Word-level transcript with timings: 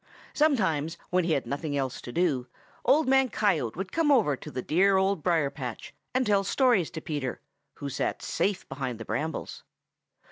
Sometimes 0.33 0.97
when 1.11 1.25
he 1.25 1.33
had 1.33 1.45
nothing 1.45 1.77
else 1.77 2.01
to 2.01 2.11
do, 2.11 2.47
Old 2.83 3.07
Man 3.07 3.29
Coyote 3.29 3.75
would 3.77 3.91
come 3.91 4.11
over 4.11 4.35
to 4.35 4.49
the 4.49 4.63
dear 4.63 4.97
Old 4.97 5.21
Briar 5.21 5.51
patch 5.51 5.93
and 6.15 6.25
tell 6.25 6.43
stories 6.43 6.89
to 6.89 7.01
Peter, 7.01 7.39
who 7.75 7.87
sat 7.87 8.23
safe 8.23 8.67
behind 8.67 8.97
the 8.99 9.05
brambles. 9.05 9.63